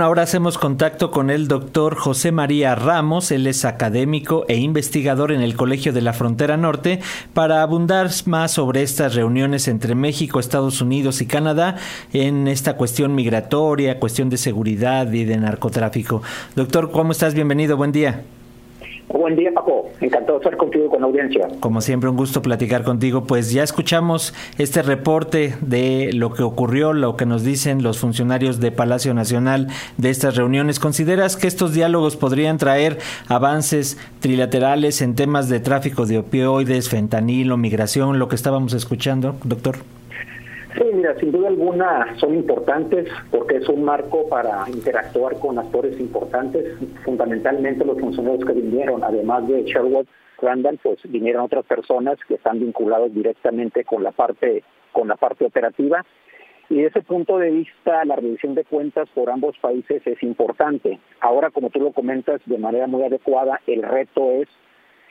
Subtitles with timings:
[0.00, 5.40] Ahora hacemos contacto con el doctor José María Ramos, él es académico e investigador en
[5.40, 7.00] el Colegio de la Frontera Norte,
[7.34, 11.78] para abundar más sobre estas reuniones entre México, Estados Unidos y Canadá
[12.12, 16.22] en esta cuestión migratoria, cuestión de seguridad y de narcotráfico.
[16.54, 17.34] Doctor, ¿cómo estás?
[17.34, 18.22] Bienvenido, buen día.
[19.08, 19.88] Buen día, Paco.
[20.00, 21.48] Encantado de estar contigo con la audiencia.
[21.60, 23.24] Como siempre, un gusto platicar contigo.
[23.24, 28.60] Pues ya escuchamos este reporte de lo que ocurrió, lo que nos dicen los funcionarios
[28.60, 30.78] de Palacio Nacional de estas reuniones.
[30.78, 37.56] ¿Consideras que estos diálogos podrían traer avances trilaterales en temas de tráfico de opioides, fentanilo,
[37.56, 39.76] migración, lo que estábamos escuchando, doctor?
[40.98, 46.76] Mira, sin duda alguna son importantes porque es un marco para interactuar con actores importantes,
[47.04, 50.06] fundamentalmente los funcionarios que vinieron, además de Sherwood
[50.42, 55.44] Randall, pues vinieron otras personas que están vinculadas directamente con la parte con la parte
[55.44, 56.04] operativa
[56.68, 60.98] y desde ese punto de vista la revisión de cuentas por ambos países es importante.
[61.20, 64.48] Ahora, como tú lo comentas de manera muy adecuada, el reto es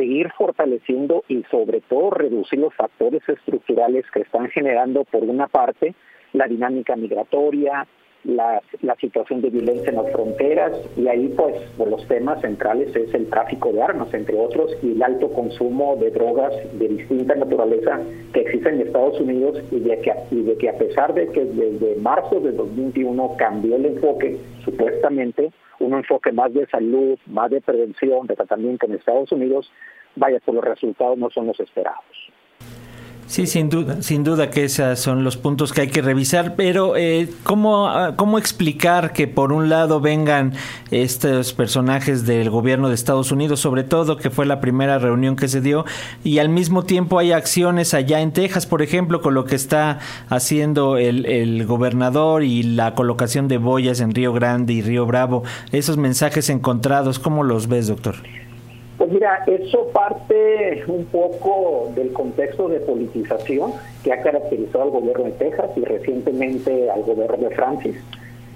[0.00, 5.94] seguir fortaleciendo y sobre todo reducir los factores estructurales que están generando, por una parte,
[6.32, 7.86] la dinámica migratoria,
[8.24, 13.12] la, la, situación de violencia en las fronteras y ahí pues los temas centrales es
[13.14, 18.00] el tráfico de armas, entre otros, y el alto consumo de drogas de distinta naturaleza
[18.32, 21.44] que existe en Estados Unidos y de que, y de que a pesar de que
[21.44, 27.60] desde marzo de 2021 cambió el enfoque, supuestamente, un enfoque más de salud, más de
[27.60, 29.72] prevención, de tratamiento en Estados Unidos,
[30.16, 32.04] vaya, por los resultados no son los esperados.
[33.30, 36.96] Sí, sin duda, sin duda que esos son los puntos que hay que revisar, pero
[36.96, 40.54] eh, ¿cómo, ah, ¿cómo explicar que por un lado vengan
[40.90, 45.46] estos personajes del gobierno de Estados Unidos, sobre todo que fue la primera reunión que
[45.46, 45.84] se dio,
[46.24, 50.00] y al mismo tiempo hay acciones allá en Texas, por ejemplo, con lo que está
[50.28, 55.44] haciendo el, el gobernador y la colocación de boyas en Río Grande y Río Bravo?
[55.70, 58.16] Esos mensajes encontrados, ¿cómo los ves, doctor?
[59.10, 63.72] Mira, eso parte un poco del contexto de politización
[64.04, 67.96] que ha caracterizado al gobierno de Texas y recientemente al gobierno de Francis.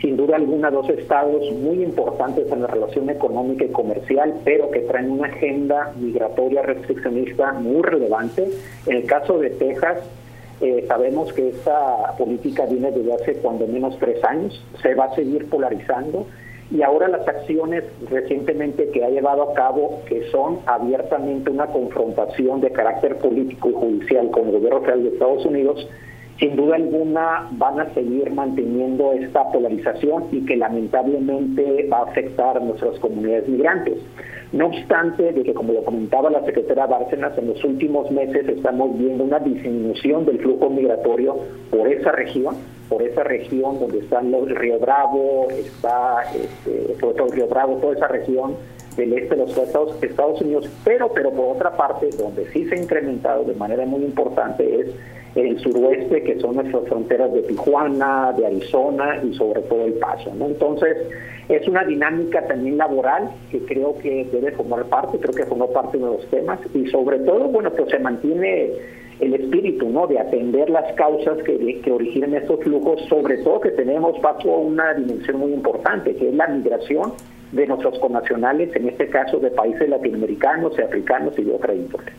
[0.00, 4.80] Sin duda alguna, dos estados muy importantes en la relación económica y comercial, pero que
[4.80, 8.48] traen una agenda migratoria restriccionista muy relevante.
[8.86, 9.98] En el caso de Texas,
[10.60, 15.14] eh, sabemos que esta política viene desde hace cuando menos tres años, se va a
[15.16, 16.24] seguir polarizando
[16.70, 22.60] y ahora las acciones recientemente que ha llevado a cabo, que son abiertamente una confrontación
[22.60, 25.88] de carácter político y judicial con el gobierno federal de Estados Unidos,
[26.38, 32.56] sin duda alguna van a seguir manteniendo esta polarización y que lamentablemente va a afectar
[32.56, 33.98] a nuestras comunidades migrantes.
[34.52, 38.96] No obstante, de que como lo comentaba la secretaria Bárcenas, en los últimos meses estamos
[38.96, 41.36] viendo una disminución del flujo migratorio
[41.70, 42.54] por esa región,
[42.88, 47.94] por esa región donde está el Río Bravo, está este, todo el Río Bravo, toda
[47.94, 48.54] esa región
[48.96, 52.78] del este de los Estados, Unidos, pero, pero por otra parte, donde sí se ha
[52.78, 54.86] incrementado de manera muy importante es
[55.34, 60.32] el suroeste, que son nuestras fronteras de Tijuana, de Arizona y sobre todo El Paso.
[60.40, 60.96] Entonces,
[61.48, 65.98] es una dinámica también laboral que creo que debe formar parte, creo que formó parte
[65.98, 68.70] de los temas y sobre todo, bueno, pues se mantiene
[69.20, 70.06] el espíritu, ¿no?
[70.06, 74.94] De atender las causas que, que originan estos flujos, sobre todo que tenemos, Paco, una
[74.94, 77.12] dimensión muy importante, que es la migración
[77.52, 82.12] de nuestros connacionales, en este caso de países latinoamericanos y africanos y de otra índole.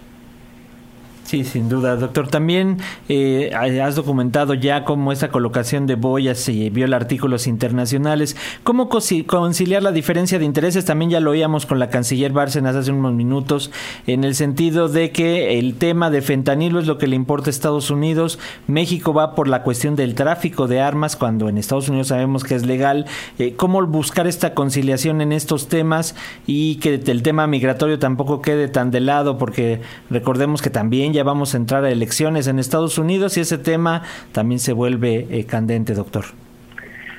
[1.28, 2.30] Sí, sin duda, doctor.
[2.30, 2.78] También
[3.10, 8.38] eh, has documentado ya cómo esta colocación de boyas se viola artículos internacionales.
[8.64, 10.86] ¿Cómo conciliar la diferencia de intereses?
[10.86, 13.72] También ya lo oíamos con la canciller Bárcenas hace unos minutos,
[14.08, 17.52] en el sentido de que el tema de fentanilo es lo que le importa a
[17.52, 18.40] Estados Unidos.
[18.68, 22.56] México va por la cuestión del tráfico de armas, cuando en Estados Unidos sabemos que
[22.56, 23.06] es legal.
[23.38, 26.16] Eh, ¿Cómo buscar esta conciliación en estos temas
[26.46, 29.38] y que el tema migratorio tampoco quede tan de lado?
[29.38, 33.58] Porque recordemos que también ya vamos a entrar a elecciones en Estados Unidos y ese
[33.58, 36.26] tema también se vuelve eh, candente, doctor.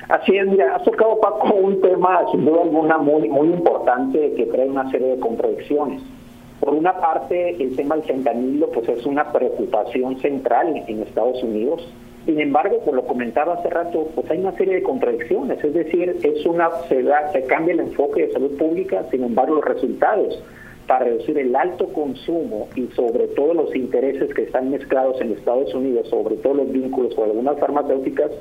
[0.07, 4.45] Así es, mira, has tocado Paco un tema sin duda alguna muy, muy importante que
[4.45, 6.01] trae una serie de contradicciones.
[6.61, 11.85] Por una parte, el tema del fentanilo pues es una preocupación central en Estados Unidos.
[12.25, 16.15] Sin embargo, como lo comentaba hace rato, pues hay una serie de contradicciones, es decir,
[16.23, 20.41] es una se, da, se cambia el enfoque de salud pública, sin embargo los resultados
[20.89, 25.71] para reducir el alto consumo y sobre todo los intereses que están mezclados en Estados
[25.75, 28.31] Unidos, sobre todo los vínculos con algunas farmacéuticas,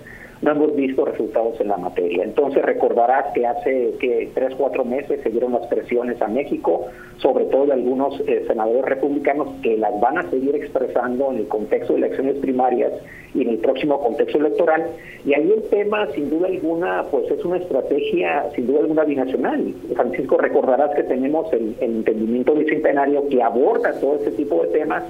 [0.43, 2.25] no hemos visto resultados en la materia.
[2.25, 6.87] Entonces recordarás que hace que tres, cuatro meses se dieron las presiones a México,
[7.19, 11.49] sobre todo de algunos eh, senadores republicanos que las van a seguir expresando en el
[11.49, 12.93] contexto de elecciones primarias
[13.35, 14.87] y en el próximo contexto electoral.
[15.25, 19.75] Y ahí el tema, sin duda alguna, pues es una estrategia, sin duda alguna, binacional.
[19.95, 25.03] Francisco, recordarás que tenemos el, el entendimiento bicentenario que aborda todo este tipo de temas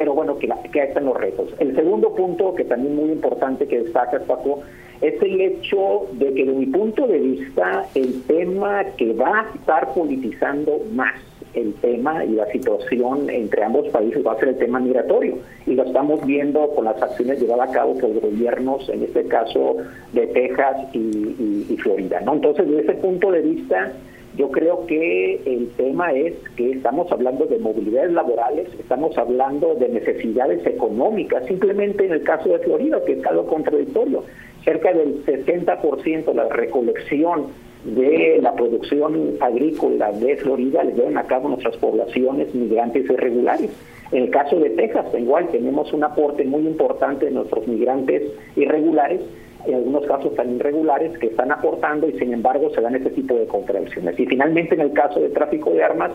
[0.00, 1.54] pero bueno, que, que ahí están los retos.
[1.58, 4.62] El segundo punto, que también muy importante que destaca Paco,
[5.02, 9.54] es el hecho de que, de mi punto de vista, el tema que va a
[9.54, 11.12] estar politizando más
[11.52, 15.36] el tema y la situación entre ambos países va a ser el tema migratorio.
[15.66, 19.76] Y lo estamos viendo con las acciones llevadas a cabo por gobiernos, en este caso
[20.14, 22.22] de Texas y, y Florida.
[22.22, 22.36] ¿no?
[22.36, 23.92] Entonces, desde ese punto de vista,
[24.40, 29.90] yo creo que el tema es que estamos hablando de movilidades laborales, estamos hablando de
[29.90, 34.24] necesidades económicas, simplemente en el caso de Florida, que es algo contradictorio.
[34.64, 37.48] Cerca del 60% de la recolección
[37.84, 43.70] de la producción agrícola de Florida le llevan a cabo nuestras poblaciones migrantes irregulares.
[44.10, 48.22] En el caso de Texas, igual tenemos un aporte muy importante de nuestros migrantes
[48.56, 49.20] irregulares
[49.66, 53.34] en algunos casos tan irregulares que están aportando y sin embargo se dan este tipo
[53.34, 54.18] de contradicciones.
[54.18, 56.12] Y finalmente en el caso de tráfico de armas,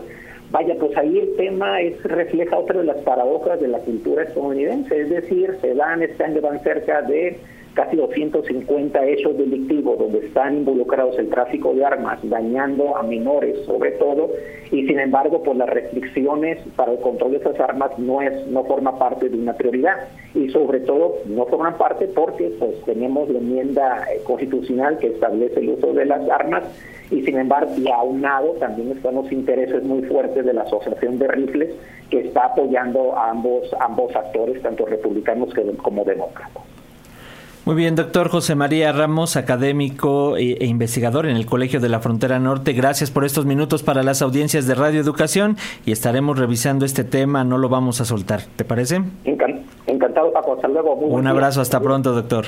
[0.50, 5.00] vaya, pues ahí el tema es refleja otra de las paradojas de la cultura estadounidense,
[5.00, 7.38] es decir, se dan, están, van cerca de
[7.76, 13.92] casi 250 hechos delictivos donde están involucrados el tráfico de armas, dañando a menores sobre
[13.92, 14.30] todo,
[14.72, 18.64] y sin embargo, pues las restricciones para el control de esas armas no es no
[18.64, 20.08] forma parte de una prioridad.
[20.34, 25.60] Y sobre todo no forman parte porque pues tenemos la enmienda eh, constitucional que establece
[25.60, 26.64] el uso de las armas
[27.10, 31.28] y sin embargo y aunado también están los intereses muy fuertes de la asociación de
[31.28, 31.74] rifles
[32.10, 36.65] que está apoyando a ambos ambos actores tanto republicanos como demócratas
[37.66, 41.98] muy bien, doctor José María Ramos, académico e, e, investigador en el Colegio de la
[41.98, 42.72] Frontera Norte.
[42.72, 47.42] Gracias por estos minutos para las audiencias de Radio Educación y estaremos revisando este tema,
[47.42, 48.42] no lo vamos a soltar.
[48.54, 49.02] ¿Te parece?
[49.88, 50.54] Encantado, Paco.
[50.54, 50.94] Hasta luego.
[50.94, 52.46] Un abrazo, hasta pronto, doctor.